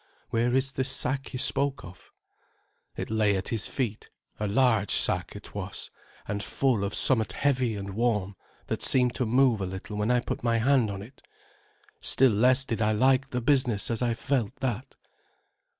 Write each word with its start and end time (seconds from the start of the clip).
Where 0.31 0.51
is 0.55 0.71
this 0.71 0.89
sack 0.89 1.27
he 1.27 1.37
spoke 1.37 1.83
of?" 1.85 2.11
It 2.97 3.11
lay 3.11 3.35
at 3.37 3.49
his 3.49 3.67
feet. 3.67 4.09
A 4.39 4.47
large 4.47 4.89
sack 4.89 5.35
it 5.35 5.53
was, 5.53 5.91
and 6.27 6.41
full 6.41 6.83
of 6.83 6.95
somewhat 6.95 7.33
heavy 7.33 7.75
and 7.75 7.91
warm 7.91 8.35
that 8.65 8.81
seemed 8.81 9.13
to 9.13 9.27
move 9.27 9.61
a 9.61 9.67
little 9.67 9.95
when 9.97 10.09
I 10.09 10.19
put 10.19 10.41
my 10.43 10.57
hand 10.57 10.89
on 10.89 11.03
it. 11.03 11.21
Still 11.99 12.31
less 12.31 12.65
did 12.65 12.81
I 12.81 12.93
like 12.93 13.29
the 13.29 13.41
business 13.41 13.91
as 13.91 14.01
I 14.01 14.15
felt 14.15 14.55
that. 14.55 14.95